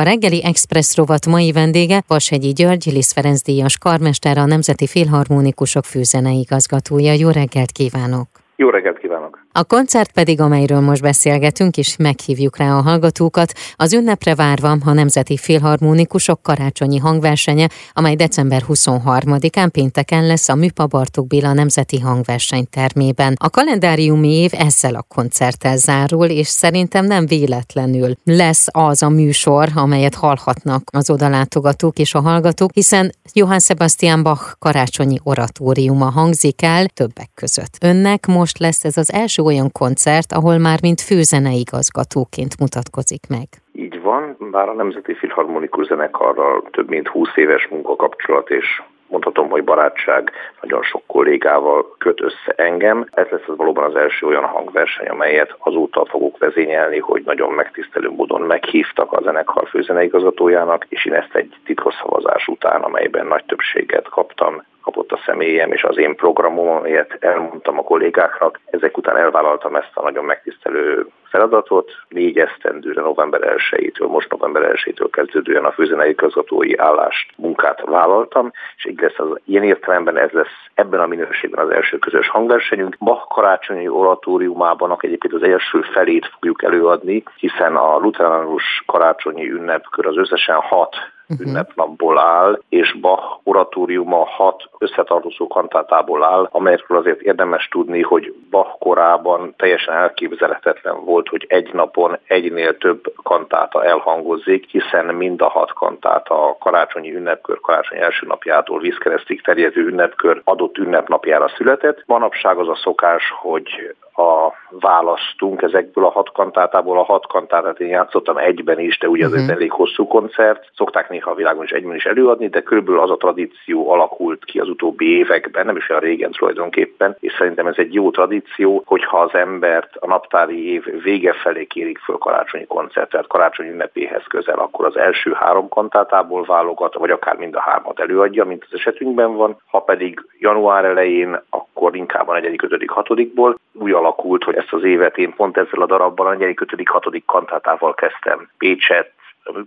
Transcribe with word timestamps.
A 0.00 0.02
reggeli 0.02 0.44
Express 0.44 0.96
rovat 0.96 1.26
mai 1.26 1.52
vendége 1.52 2.02
Vashegyi 2.06 2.52
György, 2.52 2.92
Lisz 2.92 3.12
Ferenc 3.12 3.42
díjas 3.42 3.78
karmester, 3.78 4.38
a 4.38 4.46
Nemzeti 4.46 4.86
Filharmonikusok 4.86 5.84
főzeneigazgatója. 5.84 7.12
Jó 7.12 7.30
reggelt 7.30 7.72
kívánok! 7.72 8.28
Jó 8.56 8.68
reggelt 8.70 8.98
kívánok! 8.98 9.43
A 9.56 9.64
koncert 9.64 10.12
pedig, 10.12 10.40
amelyről 10.40 10.80
most 10.80 11.02
beszélgetünk, 11.02 11.76
és 11.76 11.96
meghívjuk 11.96 12.56
rá 12.56 12.76
a 12.76 12.82
hallgatókat, 12.82 13.52
az 13.76 13.92
ünnepre 13.92 14.34
várva 14.34 14.76
a 14.84 14.92
Nemzeti 14.92 15.36
Filharmonikusok 15.36 16.42
karácsonyi 16.42 16.98
hangversenye, 16.98 17.68
amely 17.92 18.14
december 18.14 18.64
23-án 18.68 19.68
pénteken 19.72 20.26
lesz 20.26 20.48
a 20.48 20.54
Műpa 20.54 20.86
Bartók 20.86 21.26
Béla 21.26 21.52
Nemzeti 21.52 21.98
Hangverseny 22.00 22.66
termében. 22.70 23.34
A 23.38 23.50
kalendáriumi 23.50 24.28
év 24.28 24.50
ezzel 24.54 24.94
a 24.94 25.02
koncerttel 25.02 25.76
zárul, 25.76 26.26
és 26.26 26.48
szerintem 26.48 27.04
nem 27.04 27.26
véletlenül 27.26 28.14
lesz 28.24 28.66
az 28.70 29.02
a 29.02 29.08
műsor, 29.08 29.68
amelyet 29.74 30.14
hallhatnak 30.14 30.88
az 30.92 31.10
odalátogatók 31.10 31.98
és 31.98 32.14
a 32.14 32.20
hallgatók, 32.20 32.70
hiszen 32.72 33.12
Johann 33.32 33.58
Sebastian 33.58 34.22
Bach 34.22 34.58
karácsonyi 34.58 35.18
oratóriuma 35.22 36.10
hangzik 36.10 36.62
el 36.62 36.86
többek 36.86 37.30
között. 37.34 37.76
Önnek 37.80 38.26
most 38.26 38.58
lesz 38.58 38.84
ez 38.84 38.96
az 38.96 39.12
első 39.12 39.42
olyan 39.44 39.70
koncert, 39.72 40.32
ahol 40.32 40.58
már 40.58 40.78
mint 40.82 41.00
főzeneigazgatóként 41.00 42.58
mutatkozik 42.60 43.24
meg. 43.28 43.48
Így 43.72 44.00
van, 44.02 44.36
bár 44.50 44.68
a 44.68 44.72
Nemzeti 44.72 45.14
Filharmonikus 45.14 45.86
Zenekarral 45.86 46.64
több 46.70 46.88
mint 46.88 47.08
20 47.08 47.28
éves 47.34 47.68
munkakapcsolat 47.70 48.50
és 48.50 48.82
mondhatom, 49.14 49.48
hogy 49.48 49.64
barátság 49.64 50.30
nagyon 50.60 50.82
sok 50.82 51.02
kollégával 51.06 51.94
köt 51.98 52.20
össze 52.20 52.52
engem. 52.56 53.06
Ez 53.10 53.26
lesz 53.30 53.48
az 53.48 53.56
valóban 53.56 53.84
az 53.84 53.96
első 53.96 54.26
olyan 54.26 54.44
hangverseny, 54.44 55.08
amelyet 55.08 55.56
azóta 55.58 56.04
fogok 56.04 56.38
vezényelni, 56.38 56.98
hogy 56.98 57.22
nagyon 57.24 57.52
megtisztelő 57.52 58.10
módon 58.10 58.40
meghívtak 58.40 59.12
a 59.12 59.22
zenekar 59.22 59.68
főzeneigazgatójának, 59.68 60.86
és 60.88 61.04
én 61.04 61.14
ezt 61.14 61.34
egy 61.34 61.56
titkos 61.64 61.94
szavazás 61.94 62.46
után, 62.46 62.80
amelyben 62.82 63.26
nagy 63.26 63.44
többséget 63.44 64.08
kaptam, 64.08 64.62
kapott 64.94 65.12
a 65.12 65.22
személyem 65.26 65.72
és 65.72 65.84
az 65.84 65.98
én 65.98 66.16
programom, 66.16 66.68
amelyet 66.68 67.16
elmondtam 67.20 67.78
a 67.78 67.82
kollégáknak. 67.82 68.60
Ezek 68.70 68.96
után 68.96 69.16
elvállaltam 69.16 69.76
ezt 69.76 69.90
a 69.94 70.02
nagyon 70.02 70.24
megtisztelő 70.24 71.06
feladatot. 71.22 71.90
Négy 72.08 72.38
esztendőre 72.38 73.00
november 73.00 73.40
1-től, 73.70 74.08
most 74.08 74.30
november 74.30 74.72
1-től 74.74 75.08
kezdődően 75.10 75.64
a 75.64 75.72
főzenei 75.72 76.14
közgatói 76.14 76.76
állást, 76.76 77.32
munkát 77.36 77.80
vállaltam, 77.84 78.52
és 78.76 78.86
így 78.86 79.00
lesz 79.00 79.18
az 79.18 79.40
ilyen 79.44 79.62
értelemben 79.62 80.16
ez 80.16 80.30
lesz 80.30 80.56
ebben 80.74 81.00
a 81.00 81.06
minőségben 81.06 81.64
az 81.64 81.70
első 81.70 81.98
közös 81.98 82.28
hangversenyünk. 82.28 82.96
Bach 82.98 83.28
karácsonyi 83.28 83.88
oratóriumában 83.88 84.96
egyébként 85.00 85.34
az 85.34 85.42
első 85.42 85.80
felét 85.80 86.26
fogjuk 86.26 86.62
előadni, 86.62 87.22
hiszen 87.36 87.76
a 87.76 87.98
luteránus 87.98 88.82
karácsonyi 88.86 89.50
ünnepkör 89.50 90.06
az 90.06 90.16
összesen 90.16 90.56
hat. 90.56 90.96
Ünnepnapból 91.38 92.18
áll, 92.18 92.60
és 92.68 92.92
Bach 93.00 93.40
oratóriuma 93.42 94.24
hat 94.24 94.68
összetartozó 94.78 95.46
kantátából 95.46 96.24
áll, 96.24 96.48
amelyekről 96.50 96.98
azért 96.98 97.20
érdemes 97.20 97.68
tudni, 97.68 98.02
hogy 98.02 98.34
Bach 98.50 98.78
korában 98.78 99.54
teljesen 99.56 99.94
elképzelhetetlen 99.94 101.04
volt, 101.04 101.28
hogy 101.28 101.46
egy 101.48 101.72
napon 101.72 102.18
egynél 102.26 102.76
több 102.78 103.12
kantáta 103.22 103.84
elhangozik, 103.84 104.66
hiszen 104.70 105.14
mind 105.14 105.40
a 105.40 105.48
hat 105.48 105.72
kantáta 105.72 106.48
a 106.48 106.56
karácsonyi 106.58 107.14
ünnepkör, 107.14 107.60
karácsony 107.60 107.98
első 107.98 108.26
napjától 108.26 108.80
vízkeresztig 108.80 109.42
terjedő 109.42 109.86
ünnepkör 109.86 110.40
adott 110.44 110.78
ünnepnapjára 110.78 111.48
született. 111.48 112.02
Manapság 112.06 112.58
az 112.58 112.68
a 112.68 112.76
szokás, 112.82 113.22
hogy 113.40 113.94
a 114.14 114.52
választunk 114.80 115.62
ezekből 115.62 116.04
a 116.04 116.10
hat 116.10 116.32
kantátából. 116.32 116.98
A 116.98 117.02
hat 117.02 117.26
kantátát 117.26 117.80
én 117.80 117.88
játszottam 117.88 118.36
egyben 118.36 118.78
is, 118.78 118.98
de 118.98 119.08
ugye 119.08 119.24
ez 119.24 119.30
uh-huh. 119.30 119.44
egy 119.44 119.50
elég 119.50 119.70
hosszú 119.70 120.06
koncert. 120.06 120.70
Szokták 120.76 121.08
néha 121.08 121.30
a 121.30 121.34
világon 121.34 121.64
is 121.64 121.70
egyben 121.70 121.94
is 121.94 122.04
előadni, 122.04 122.48
de 122.48 122.62
körülbelül 122.62 123.00
az 123.00 123.10
a 123.10 123.16
tradíció 123.16 123.90
alakult 123.90 124.44
ki 124.44 124.58
az 124.58 124.68
utóbbi 124.68 125.16
években, 125.16 125.66
nem 125.66 125.76
is 125.76 125.90
olyan 125.90 126.02
régen 126.02 126.30
tulajdonképpen, 126.30 127.16
és 127.20 127.34
szerintem 127.38 127.66
ez 127.66 127.74
egy 127.76 127.94
jó 127.94 128.10
tradíció, 128.10 128.82
hogyha 128.86 129.20
az 129.20 129.34
embert 129.34 129.96
a 129.96 130.06
naptári 130.06 130.72
év 130.72 131.02
vége 131.02 131.32
felé 131.32 131.64
kérik 131.64 131.98
föl 131.98 132.18
karácsonyi 132.18 132.66
koncertet, 132.66 133.26
karácsonyi 133.26 133.70
ünnepéhez 133.70 134.22
közel, 134.28 134.58
akkor 134.58 134.84
az 134.84 134.96
első 134.96 135.32
három 135.32 135.68
kantátából 135.68 136.44
válogat, 136.44 136.94
vagy 136.94 137.10
akár 137.10 137.36
mind 137.36 137.54
a 137.54 137.60
hármat 137.60 138.00
előadja, 138.00 138.44
mint 138.44 138.64
az 138.70 138.74
esetünkben 138.78 139.36
van. 139.36 139.56
Ha 139.66 139.78
pedig 139.78 140.26
január 140.38 140.84
elején, 140.84 141.40
akkor 141.50 141.96
inkább 141.96 142.28
a 142.28 142.32
negyedik, 142.32 142.62
ötödik, 142.62 142.90
hatodikból 142.90 143.58
úgy 143.72 143.90
alakult, 144.04 144.44
hogy 144.44 144.54
ezt 144.54 144.72
az 144.72 144.84
évet 144.84 145.18
én 145.18 145.34
pont 145.34 145.56
ezzel 145.56 145.80
a 145.80 145.86
darabbal 145.86 146.26
a 146.26 146.36
ötödik, 146.54 146.88
hatodik 146.88 147.24
kantátával 147.24 147.94
kezdtem. 147.94 148.48
Pécset, 148.58 149.12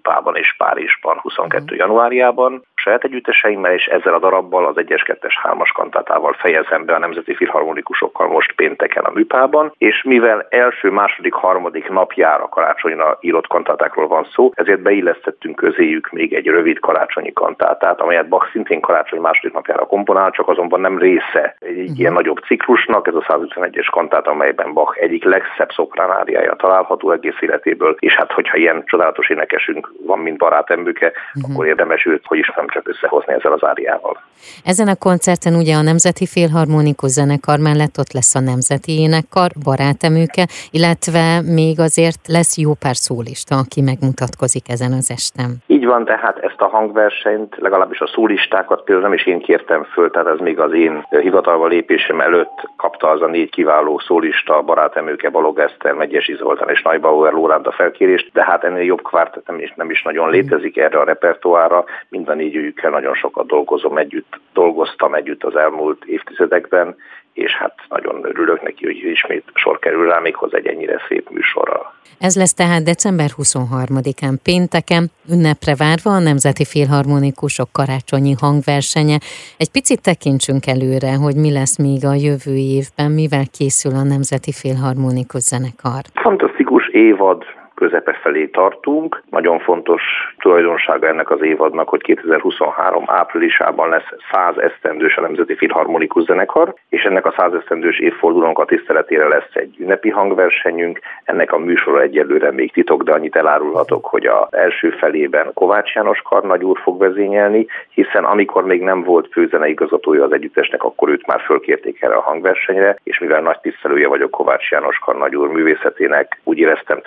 Pában 0.02 0.36
és 0.36 0.56
Párizsban 0.58 1.20
22. 1.20 1.64
Uh-huh. 1.64 1.78
januárjában 1.78 2.66
saját 2.88 3.04
együtteseimmel, 3.04 3.74
és 3.74 3.86
ezzel 3.86 4.14
a 4.14 4.20
darabbal 4.20 4.66
az 4.66 4.76
1-es, 4.78 5.04
2-es, 5.06 5.34
3-as 5.44 5.70
kantátával 5.74 6.34
fejezem 6.34 6.86
be 6.86 6.94
a 6.94 7.00
Nemzeti 7.00 7.36
Filharmonikusokkal 7.36 8.28
most 8.28 8.52
pénteken 8.56 9.04
a 9.04 9.12
Műpában, 9.14 9.74
és 9.78 10.04
mivel 10.04 10.48
első, 10.50 10.92
második, 10.92 11.34
harmadik 11.34 11.90
napjára 11.90 12.48
karácsonyra 12.48 13.18
írott 13.22 13.48
kantátákról 13.48 14.08
van 14.08 14.28
szó, 14.34 14.52
ezért 14.54 14.82
beillesztettünk 14.82 15.56
közéjük 15.56 16.10
még 16.12 16.34
egy 16.34 16.46
rövid 16.46 16.80
karácsonyi 16.80 17.34
kantátát, 17.34 18.02
amelyet 18.02 18.28
Bach 18.28 18.52
szintén 18.52 18.82
karácsony 18.82 19.20
második 19.20 19.54
napjára 19.54 19.86
komponál, 19.86 20.32
csak 20.32 20.50
azonban 20.50 20.80
nem 20.80 20.98
része 20.98 21.56
egy 21.60 21.80
uh-huh. 21.80 22.00
ilyen 22.00 22.14
nagyobb 22.14 22.38
ciklusnak, 22.38 23.08
ez 23.08 23.16
a 23.16 23.26
151-es 23.28 23.88
kantát, 23.92 24.28
amelyben 24.28 24.74
Bach 24.74 25.02
egyik 25.02 25.24
legszebb 25.24 25.72
szopránáriája 25.72 26.54
található 26.54 27.12
egész 27.12 27.40
életéből, 27.40 27.96
és 28.00 28.16
hát 28.16 28.32
hogyha 28.32 28.58
ilyen 28.58 28.84
csodálatos 28.86 29.30
énekesünk 29.30 29.92
van, 30.06 30.20
mint 30.20 30.38
barátemberke, 30.38 31.08
uh-huh. 31.08 31.54
akkor 31.54 31.68
érdemes 31.68 32.06
őt, 32.06 32.26
hogy 32.26 32.38
is 32.38 32.52
nem 32.56 32.68
csak 32.78 32.88
összehozni 32.88 33.34
ezzel 33.34 33.52
az 33.52 33.64
áriával. 33.64 34.16
Ezen 34.64 34.88
a 34.88 34.96
koncerten 34.96 35.54
ugye 35.56 35.76
a 35.76 35.82
Nemzeti 35.82 36.26
Filharmonikus 36.26 37.10
Zenekar 37.10 37.60
mellett 37.60 37.96
ott 38.02 38.14
lesz 38.18 38.36
a 38.36 38.40
Nemzeti 38.40 38.94
Énekkar, 39.04 39.50
barátemőke, 39.64 40.46
illetve 40.78 41.24
még 41.60 41.76
azért 41.88 42.22
lesz 42.28 42.58
jó 42.58 42.72
pár 42.84 42.96
szólista, 43.08 43.56
aki 43.64 43.82
megmutatkozik 43.82 44.66
ezen 44.76 44.94
az 45.00 45.08
estem. 45.18 45.50
Így 45.68 45.86
van, 45.86 46.06
tehát 46.06 46.38
ezt 46.38 46.62
a 46.62 46.68
hangversenyt, 46.68 47.56
legalábbis 47.58 48.00
a 48.00 48.12
szólistákat 48.16 48.84
például 48.84 49.08
nem 49.08 49.18
is 49.20 49.26
én 49.26 49.40
kértem 49.40 49.84
föl, 49.84 50.12
tehát 50.12 50.28
ez 50.28 50.40
még 50.40 50.60
az 50.60 50.74
én 50.74 51.06
hivatalba 51.10 51.68
lépésem 51.68 52.22
előtt 52.22 52.58
kapta 52.78 53.10
az 53.10 53.22
a 53.22 53.28
négy 53.28 53.50
kiváló 53.50 54.00
szólista, 54.00 54.62
barátemőke, 54.62 55.30
Balog 55.30 55.60
Eszter, 55.60 55.94
Megyesi 55.94 56.36
Zoltán 56.36 56.70
és 56.70 56.82
Nagybauer 56.82 57.34
Lóránda 57.34 57.72
felkérést, 57.72 58.30
de 58.34 58.44
hát 58.44 58.64
ennél 58.64 58.84
jobb 58.84 59.02
kvártet 59.02 59.48
nem 59.48 59.60
is, 59.60 59.74
nem 59.76 59.90
is 59.90 60.02
nagyon 60.04 60.30
létezik 60.30 60.78
erre 60.78 61.00
a 61.00 61.04
repertoára, 61.04 61.84
mind 62.10 62.30
a 62.30 62.34
négy 62.34 62.56
őkkel 62.68 62.92
nagyon 62.92 63.14
sokat 63.14 63.48
dolgozom 63.48 63.98
együtt, 63.98 64.40
dolgoztam 64.54 65.14
együtt 65.14 65.44
az 65.44 65.56
elmúlt 65.56 66.06
évtizedekben, 66.06 66.96
és 67.34 67.52
hát 67.52 67.76
nagyon 67.90 68.20
örülök 68.24 68.62
neki, 68.62 68.86
hogy 68.86 68.96
ismét 68.96 69.44
sor 69.54 69.80
kerül 69.80 70.08
rá 70.10 70.20
méghozzá 70.20 70.58
egy 70.58 70.68
ennyire 70.68 71.02
szép 71.08 71.30
műsorral. 71.30 71.94
Ez 72.20 72.36
lesz 72.36 72.54
tehát 72.54 72.84
december 72.84 73.30
23-án 73.38 74.38
pénteken, 74.44 75.04
ünnepre 75.34 75.76
várva 75.76 76.12
a 76.12 76.20
Nemzeti 76.20 76.66
Filharmonikusok 76.66 77.70
karácsonyi 77.72 78.34
hangversenye. 78.40 79.18
Egy 79.58 79.72
picit 79.72 80.02
tekintsünk 80.02 80.68
előre, 80.68 81.14
hogy 81.24 81.36
mi 81.36 81.52
lesz 81.52 81.78
még 81.78 82.06
a 82.06 82.14
jövő 82.28 82.56
évben, 82.80 83.12
mivel 83.12 83.48
készül 83.58 83.94
a 84.02 84.04
Nemzeti 84.14 84.52
Filharmonikus 84.52 85.42
Zenekar. 85.42 86.02
Fantasztikus 86.14 86.88
évad 86.88 87.44
közepe 87.78 88.14
felé 88.14 88.46
tartunk. 88.46 89.24
Nagyon 89.30 89.60
fontos 89.60 90.02
tulajdonsága 90.40 91.08
ennek 91.08 91.30
az 91.32 91.42
évadnak, 91.42 91.90
hogy 91.90 92.02
2023 92.02 93.04
áprilisában 93.08 93.90
lesz 93.90 94.10
100 94.32 94.58
esztendős 94.58 95.16
a 95.16 95.22
Nemzeti 95.22 95.56
Filharmonikus 95.56 96.24
Zenekar, 96.24 96.74
és 96.90 97.04
ennek 97.04 97.26
a 97.26 97.34
100 97.38 97.54
esztendős 97.54 98.00
évfordulónk 98.00 98.60
a 98.60 98.66
tiszteletére 98.66 99.28
lesz 99.28 99.54
egy 99.54 99.76
ünnepi 99.80 100.10
hangversenyünk. 100.10 101.00
Ennek 101.24 101.54
a 101.54 101.58
műsora 101.58 102.02
egyelőre 102.02 102.52
még 102.52 102.72
titok, 102.72 103.04
de 103.04 103.12
annyit 103.12 103.36
elárulhatok, 103.36 104.06
hogy 104.06 104.26
az 104.26 104.54
első 104.54 104.90
felében 104.90 105.52
Kovács 105.54 105.94
János 105.94 106.22
karnagyúr 106.22 106.80
fog 106.80 107.00
vezényelni, 107.00 107.66
hiszen 107.90 108.24
amikor 108.24 108.66
még 108.66 108.82
nem 108.82 109.04
volt 109.04 109.32
főzeneigazgatója 109.32 110.24
az 110.24 110.32
együttesnek, 110.32 110.84
akkor 110.84 111.10
őt 111.10 111.28
már 111.28 111.42
fölkérték 111.42 112.02
erre 112.02 112.16
a 112.16 112.22
hangversenyre, 112.22 112.98
és 113.04 113.20
mivel 113.20 113.42
nagy 113.42 113.60
tisztelője 113.62 114.08
vagyok 114.08 114.32
Kovács 114.32 114.70
János 114.70 114.98
karnagyúr 114.98 115.48
művészetének, 115.48 116.40
úgy 116.44 116.58
éreztem 116.58 117.02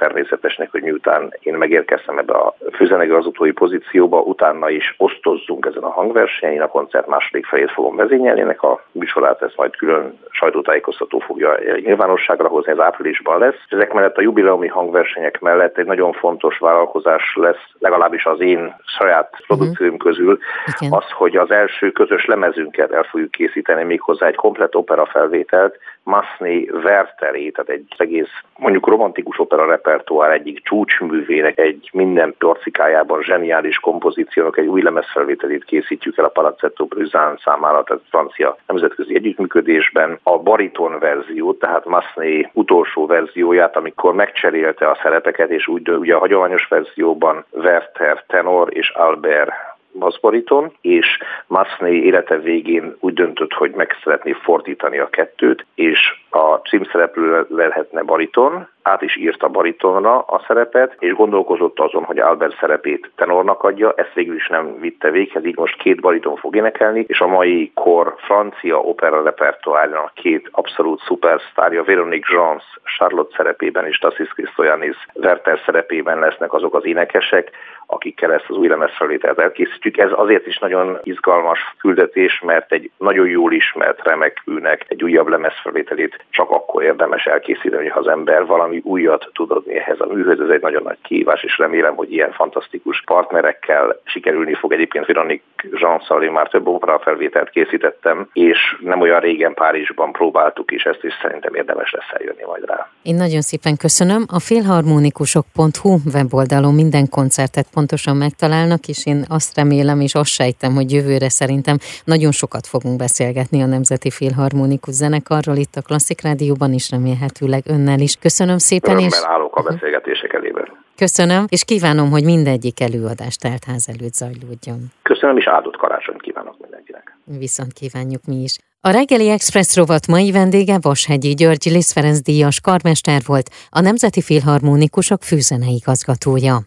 természetesnek, 0.60 0.70
hogy 0.70 0.82
miután 0.82 1.34
én 1.40 1.54
megérkeztem 1.54 2.18
ebbe 2.18 2.32
a 2.32 2.54
főzeneigazgatója 2.72 3.08
igazgatói 3.20 3.52
pozícióba, 3.52 4.20
utána 4.20 4.70
is 4.70 4.94
osztozzunk 4.98 5.66
ezen 5.66 5.82
a 5.82 5.90
hangversenyen. 5.90 6.54
Én 6.54 6.62
a 6.62 6.66
koncert 6.66 7.06
második 7.06 7.46
felét 7.46 7.70
fogom 7.70 7.96
vezényelni, 7.96 8.40
ennek 8.40 8.62
a 8.62 8.82
műsorát 8.92 9.42
ezt 9.42 9.56
majd 9.56 9.76
külön 9.76 10.18
sajtótájékoztató 10.30 11.18
fogja 11.18 11.58
nyilvánosságra 11.84 12.48
hozni, 12.48 12.72
ez 12.72 12.78
áprilisban 12.78 13.38
lesz. 13.38 13.60
Ezek 13.68 13.92
mellett 13.92 14.16
a 14.16 14.20
jubileumi 14.20 14.68
hangversenyek 14.68 15.40
mellett 15.40 15.78
egy 15.78 15.86
nagyon 15.86 16.12
fontos 16.12 16.58
vállalkozás 16.58 17.34
lesz, 17.34 17.64
legalábbis 17.78 18.24
az 18.24 18.40
én 18.40 18.74
saját 18.84 19.30
mhm. 19.32 19.42
produkcióim 19.46 19.96
közül, 19.96 20.38
Igen. 20.80 20.92
az, 20.92 21.10
hogy 21.10 21.36
az 21.36 21.50
első 21.50 21.90
közös 21.90 22.24
lemezünket 22.24 22.92
el 22.92 23.02
fogjuk 23.02 23.30
készíteni 23.30 23.84
méghozzá 23.84 24.26
egy 24.26 24.34
komplet 24.34 24.74
opera 24.74 25.06
felvételt, 25.06 25.78
Masney 26.02 26.70
Werteri, 26.84 27.50
tehát 27.50 27.70
egy 27.70 27.94
egész 27.96 28.30
mondjuk 28.56 28.86
romantikus 28.86 29.38
opera 29.38 29.66
repertoár 29.66 30.30
egyik 30.50 30.64
csúcsművének 30.64 31.58
egy 31.58 31.90
minden 31.92 32.34
porcikájában 32.38 33.22
zseniális 33.22 33.76
kompozíciónak 33.76 34.58
egy 34.58 34.66
új 34.66 34.82
lemezfelvételét 34.82 35.64
készítjük 35.64 36.18
el 36.18 36.24
a 36.24 36.28
Palazzetto 36.28 36.84
Bruzán 36.84 37.38
számára, 37.44 37.82
tehát 37.82 38.02
francia 38.08 38.56
nemzetközi 38.66 39.14
együttműködésben. 39.14 40.18
A 40.22 40.38
bariton 40.38 40.98
verziót, 40.98 41.58
tehát 41.58 41.84
Masney 41.84 42.48
utolsó 42.52 43.06
verzióját, 43.06 43.76
amikor 43.76 44.14
megcserélte 44.14 44.88
a 44.88 44.98
szerepeket, 45.02 45.50
és 45.50 45.68
úgy 45.68 45.90
ugye 45.90 46.14
a 46.14 46.18
hagyományos 46.18 46.66
verzióban 46.68 47.44
Werther 47.50 48.24
tenor 48.26 48.68
és 48.70 48.88
Albert 48.88 49.50
baszbariton, 49.98 50.72
és 50.80 51.18
Masney 51.46 52.04
élete 52.04 52.38
végén 52.38 52.96
úgy 53.00 53.14
döntött, 53.14 53.52
hogy 53.52 53.70
meg 53.70 53.96
szeretné 54.02 54.32
fordítani 54.32 54.98
a 54.98 55.08
kettőt, 55.08 55.66
és 55.74 55.98
a 56.30 56.54
címszereplő 56.54 57.46
lehetne 57.48 58.02
bariton, 58.02 58.68
át 58.82 59.02
is 59.02 59.16
írta 59.16 59.48
baritonra 59.48 60.18
a 60.18 60.42
szerepet, 60.46 60.96
és 60.98 61.12
gondolkozott 61.12 61.80
azon, 61.80 62.04
hogy 62.04 62.18
Albert 62.18 62.58
szerepét 62.58 63.10
tenornak 63.14 63.62
adja, 63.62 63.92
ezt 63.96 64.12
végül 64.14 64.34
is 64.34 64.48
nem 64.48 64.80
vitte 64.80 65.10
véghez, 65.10 65.44
így 65.44 65.56
most 65.56 65.76
két 65.76 66.00
bariton 66.00 66.36
fog 66.36 66.56
énekelni, 66.56 67.04
és 67.08 67.20
a 67.20 67.26
mai 67.26 67.70
kor 67.74 68.14
francia 68.18 68.80
opera 68.80 69.22
repertoárjának 69.22 70.14
két 70.14 70.48
abszolút 70.50 71.00
szupersztárja, 71.00 71.84
Veronique 71.84 72.34
Jans 72.34 72.64
Charlotte 72.84 73.36
szerepében 73.36 73.86
és 73.86 73.98
Tassis 73.98 74.28
Christoyanis 74.28 74.96
Werther 75.14 75.60
szerepében 75.64 76.18
lesznek 76.18 76.52
azok 76.52 76.74
az 76.74 76.84
énekesek, 76.84 77.50
akikkel 77.86 78.32
ezt 78.32 78.48
az 78.48 78.56
új 78.56 78.68
lemezfelvételt 78.68 79.38
elkészítjük. 79.38 79.98
Ez 79.98 80.10
azért 80.12 80.46
is 80.46 80.58
nagyon 80.58 80.98
izgalmas 81.02 81.74
küldetés, 81.78 82.40
mert 82.40 82.72
egy 82.72 82.90
nagyon 82.96 83.26
jól 83.26 83.52
ismert 83.52 84.02
remek 84.02 84.42
műnek 84.44 84.84
egy 84.88 85.04
újabb 85.04 85.28
lemezfelvételét 85.28 86.24
csak 86.30 86.50
akkor 86.50 86.82
érdemes 86.82 87.24
elkészíteni, 87.24 87.88
ha 87.88 87.98
az 87.98 88.06
ember 88.06 88.46
valami 88.46 88.69
újat 88.78 89.30
tud 89.32 89.50
adni 89.50 89.78
ehhez 89.78 90.00
a 90.00 90.06
műhöz. 90.06 90.40
Ez 90.40 90.48
egy 90.48 90.60
nagyon 90.60 90.82
nagy 90.82 90.98
kihívás, 91.02 91.42
és 91.42 91.58
remélem, 91.58 91.94
hogy 91.94 92.12
ilyen 92.12 92.32
fantasztikus 92.32 93.02
partnerekkel 93.06 94.00
sikerülni 94.04 94.54
fog. 94.54 94.72
Egyébként 94.72 95.06
Veronik 95.06 95.42
Zsanszal 95.74 96.22
én 96.22 96.32
már 96.32 96.48
több 96.48 96.66
opera 96.66 96.98
felvételt 96.98 97.50
készítettem, 97.50 98.28
és 98.32 98.58
nem 98.80 99.00
olyan 99.00 99.20
régen 99.20 99.54
Párizsban 99.54 100.12
próbáltuk 100.12 100.70
is 100.70 100.82
ezt, 100.82 101.04
és 101.04 101.12
szerintem 101.22 101.54
érdemes 101.54 101.90
lesz 101.92 102.20
eljönni 102.20 102.44
majd 102.46 102.64
rá. 102.66 102.88
Én 103.02 103.14
nagyon 103.14 103.40
szépen 103.40 103.76
köszönöm. 103.76 104.24
A 104.28 104.38
filharmonikusok.hu 104.38 105.96
weboldalon 106.14 106.74
minden 106.74 107.08
koncertet 107.08 107.66
pontosan 107.72 108.16
megtalálnak, 108.16 108.88
és 108.88 109.06
én 109.06 109.24
azt 109.28 109.56
remélem, 109.56 110.00
és 110.00 110.14
azt 110.14 110.30
sejtem, 110.30 110.74
hogy 110.74 110.92
jövőre 110.92 111.28
szerintem 111.28 111.76
nagyon 112.04 112.32
sokat 112.32 112.66
fogunk 112.66 112.96
beszélgetni 112.96 113.62
a 113.62 113.66
Nemzeti 113.66 114.10
Filharmonikus 114.10 114.94
Zenekarról 114.94 115.56
itt 115.56 115.74
a 115.74 115.82
Klasszik 115.82 116.20
Rádióban 116.22 116.72
is, 116.72 116.90
remélhetőleg 116.90 117.62
önnel 117.66 118.00
is. 118.00 118.14
Köszönöm 118.20 118.58
szépen. 118.60 118.90
Örömmel 118.90 119.20
és... 119.20 119.26
állok 119.26 119.56
a 119.56 119.62
beszélgetések 119.62 120.32
elében. 120.32 120.68
Köszönöm, 120.96 121.44
és 121.48 121.64
kívánom, 121.64 122.10
hogy 122.10 122.24
mindegyik 122.24 122.80
előadás 122.80 123.36
teltház 123.36 123.88
előtt 123.88 124.14
zajlódjon. 124.14 124.92
Köszönöm, 125.02 125.36
és 125.36 125.46
áldott 125.46 125.76
karácsonyt 125.76 126.22
kívánok 126.22 126.56
mindenkinek. 126.60 127.16
Viszont 127.24 127.72
kívánjuk 127.72 128.24
mi 128.26 128.36
is. 128.36 128.56
A 128.80 128.90
reggeli 128.90 129.28
Express 129.28 129.76
rovat 129.76 130.06
mai 130.06 130.32
vendége 130.32 130.78
Vashegyi 130.80 131.34
György 131.34 131.64
Liszt 131.64 131.92
Ferenc 131.92 132.20
díjas 132.20 132.60
karmester 132.60 133.20
volt, 133.26 133.50
a 133.70 133.80
Nemzeti 133.80 134.22
Filharmonikusok 134.22 135.22
fűzeneigazgatója. 135.22 136.60